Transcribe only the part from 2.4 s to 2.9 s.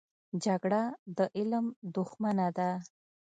ده